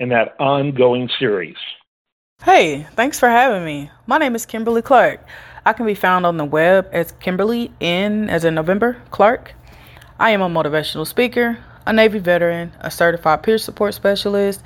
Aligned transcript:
in 0.00 0.08
that 0.08 0.34
ongoing 0.40 1.08
series. 1.18 1.56
Hey, 2.42 2.86
thanks 2.96 3.20
for 3.20 3.28
having 3.28 3.64
me. 3.64 3.90
My 4.06 4.16
name 4.16 4.34
is 4.34 4.46
Kimberly 4.46 4.80
Clark. 4.80 5.22
I 5.66 5.74
can 5.74 5.84
be 5.84 5.94
found 5.94 6.24
on 6.24 6.38
the 6.38 6.44
web 6.44 6.88
as 6.90 7.12
Kimberly 7.12 7.70
N 7.82 8.30
as 8.30 8.44
in 8.44 8.54
November 8.54 9.00
Clark. 9.10 9.52
I 10.18 10.30
am 10.30 10.40
a 10.40 10.48
motivational 10.48 11.06
speaker, 11.06 11.58
a 11.86 11.92
Navy 11.92 12.18
veteran, 12.18 12.72
a 12.80 12.90
certified 12.90 13.42
peer 13.42 13.58
support 13.58 13.92
specialist 13.92 14.62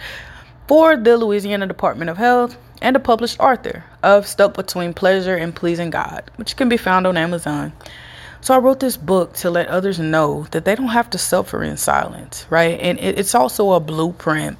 for 0.68 0.96
the 0.96 1.18
Louisiana 1.18 1.66
Department 1.66 2.10
of 2.10 2.16
Health, 2.16 2.56
and 2.80 2.94
a 2.94 3.00
published 3.00 3.40
author 3.40 3.84
of 4.02 4.26
Stuck 4.26 4.54
Between 4.54 4.94
Pleasure 4.94 5.36
and 5.36 5.54
Pleasing 5.54 5.90
God, 5.90 6.30
which 6.36 6.56
can 6.56 6.68
be 6.68 6.76
found 6.76 7.06
on 7.06 7.16
Amazon. 7.16 7.72
So 8.44 8.52
I 8.52 8.58
wrote 8.58 8.78
this 8.78 8.98
book 8.98 9.32
to 9.36 9.48
let 9.48 9.68
others 9.68 9.98
know 9.98 10.46
that 10.50 10.66
they 10.66 10.74
don't 10.74 10.88
have 10.88 11.08
to 11.10 11.16
suffer 11.16 11.62
in 11.62 11.78
silence, 11.78 12.44
right? 12.50 12.78
And 12.78 13.00
it's 13.00 13.34
also 13.34 13.72
a 13.72 13.80
blueprint 13.80 14.58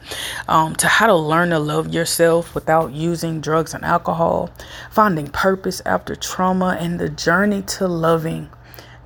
um, 0.49 0.75
to 0.77 0.89
how 0.89 1.07
to 1.07 1.15
learn 1.15 1.51
to 1.51 1.59
love 1.59 1.93
yourself 1.93 2.55
without 2.55 2.95
using 2.95 3.43
drugs 3.43 3.75
and 3.75 3.85
alcohol, 3.85 4.49
finding 4.91 5.27
purpose 5.27 5.83
after 5.85 6.17
trauma, 6.17 6.79
and 6.81 6.99
the 6.99 7.11
journey 7.11 7.61
to 7.77 7.87
loving 7.87 8.49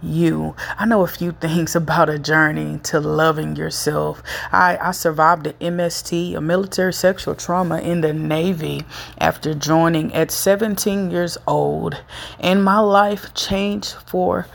you. 0.00 0.54
I 0.78 0.86
know 0.86 1.02
a 1.02 1.08
few 1.08 1.32
things 1.40 1.74
about 1.74 2.08
a 2.08 2.16
journey 2.16 2.78
to 2.84 3.00
loving 3.00 3.56
yourself. 3.56 4.22
I, 4.52 4.78
I 4.80 4.92
survived 4.92 5.48
an 5.48 5.54
MST, 5.54 6.36
a 6.36 6.40
military 6.40 6.92
sexual 6.92 7.34
trauma 7.34 7.80
in 7.80 8.00
the 8.00 8.12
Navy 8.12 8.84
after 9.18 9.54
joining 9.54 10.14
at 10.14 10.30
17 10.30 11.10
years 11.10 11.36
old, 11.48 12.00
and 12.38 12.62
my 12.62 12.78
life 12.78 13.34
changed 13.34 13.94
for 14.06 14.46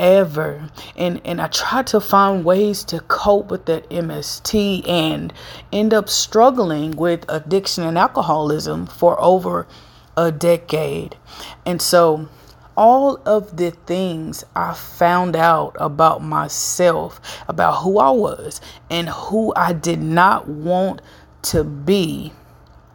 ever 0.00 0.70
and 0.96 1.20
and 1.24 1.40
I 1.40 1.46
tried 1.48 1.86
to 1.88 2.00
find 2.00 2.44
ways 2.44 2.82
to 2.84 3.00
cope 3.00 3.50
with 3.50 3.66
that 3.66 3.88
MST 3.90 4.88
and 4.88 5.32
end 5.72 5.94
up 5.94 6.08
struggling 6.08 6.92
with 6.92 7.24
addiction 7.28 7.84
and 7.84 7.98
alcoholism 7.98 8.86
for 8.86 9.20
over 9.20 9.66
a 10.16 10.32
decade. 10.32 11.16
And 11.66 11.80
so 11.80 12.28
all 12.76 13.20
of 13.26 13.56
the 13.58 13.70
things 13.70 14.42
I 14.56 14.72
found 14.72 15.36
out 15.36 15.76
about 15.78 16.22
myself, 16.22 17.20
about 17.46 17.82
who 17.82 17.98
I 17.98 18.10
was 18.10 18.60
and 18.88 19.08
who 19.08 19.52
I 19.54 19.74
did 19.74 20.00
not 20.00 20.48
want 20.48 21.02
to 21.42 21.62
be 21.62 22.32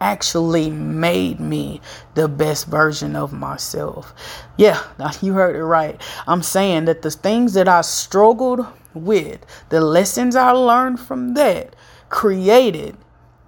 actually 0.00 0.70
made 0.70 1.40
me 1.40 1.80
the 2.14 2.28
best 2.28 2.66
version 2.66 3.16
of 3.16 3.32
myself. 3.32 4.14
Yeah, 4.56 4.82
you 5.22 5.32
heard 5.32 5.56
it 5.56 5.64
right. 5.64 6.00
I'm 6.26 6.42
saying 6.42 6.86
that 6.86 7.02
the 7.02 7.10
things 7.10 7.54
that 7.54 7.68
I 7.68 7.80
struggled 7.80 8.66
with, 8.94 9.44
the 9.68 9.80
lessons 9.80 10.36
I 10.36 10.50
learned 10.50 11.00
from 11.00 11.34
that, 11.34 11.74
created 12.08 12.96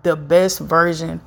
the 0.03 0.17
best 0.17 0.59
version 0.61 1.21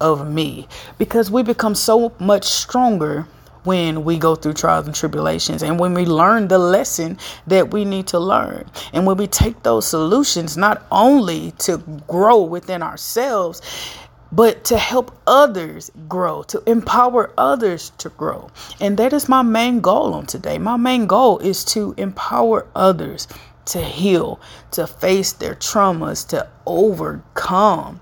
of 0.00 0.28
me 0.28 0.68
because 0.98 1.30
we 1.30 1.42
become 1.42 1.74
so 1.74 2.12
much 2.18 2.44
stronger 2.44 3.26
when 3.64 4.04
we 4.04 4.18
go 4.18 4.34
through 4.34 4.52
trials 4.52 4.86
and 4.86 4.94
tribulations 4.94 5.62
and 5.62 5.78
when 5.78 5.94
we 5.94 6.04
learn 6.04 6.48
the 6.48 6.58
lesson 6.58 7.18
that 7.46 7.72
we 7.72 7.84
need 7.84 8.06
to 8.06 8.18
learn. 8.18 8.70
And 8.92 9.06
when 9.06 9.16
we 9.16 9.26
take 9.26 9.62
those 9.62 9.86
solutions, 9.86 10.56
not 10.56 10.86
only 10.92 11.52
to 11.60 11.78
grow 12.06 12.42
within 12.42 12.82
ourselves 12.82 13.62
but 14.34 14.64
to 14.64 14.78
help 14.78 15.16
others 15.26 15.90
grow, 16.08 16.42
to 16.44 16.62
empower 16.66 17.32
others 17.38 17.92
to 17.98 18.08
grow. 18.10 18.50
And 18.80 18.96
that 18.98 19.12
is 19.12 19.28
my 19.28 19.42
main 19.42 19.80
goal 19.80 20.12
on 20.14 20.26
today. 20.26 20.58
My 20.58 20.76
main 20.76 21.06
goal 21.06 21.38
is 21.38 21.64
to 21.66 21.94
empower 21.96 22.66
others 22.74 23.28
to 23.66 23.80
heal, 23.80 24.40
to 24.72 24.86
face 24.86 25.32
their 25.32 25.54
traumas, 25.54 26.26
to 26.28 26.48
overcome 26.66 28.00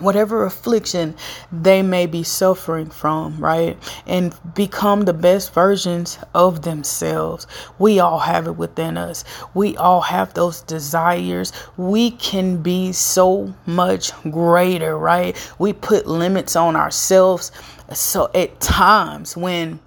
whatever 0.00 0.44
affliction 0.44 1.14
they 1.52 1.82
may 1.82 2.06
be 2.06 2.22
suffering 2.22 2.90
from, 2.90 3.38
right? 3.38 3.76
And 4.06 4.34
become 4.54 5.02
the 5.02 5.12
best 5.12 5.52
versions 5.52 6.18
of 6.34 6.62
themselves. 6.62 7.46
We 7.78 8.00
all 8.00 8.18
have 8.20 8.46
it 8.46 8.56
within 8.56 8.96
us. 8.96 9.24
We 9.54 9.76
all 9.76 10.00
have 10.02 10.34
those 10.34 10.62
desires. 10.62 11.52
We 11.76 12.12
can 12.12 12.62
be 12.62 12.92
so 12.92 13.54
much 13.66 14.12
greater, 14.30 14.98
right? 14.98 15.36
We 15.58 15.72
put 15.72 16.06
limits 16.06 16.56
on 16.56 16.76
ourselves. 16.76 17.52
So 17.92 18.30
at 18.34 18.60
times 18.60 19.36
when, 19.36 19.80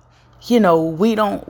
you 0.44 0.60
know, 0.60 0.82
we 0.84 1.16
don't, 1.16 1.44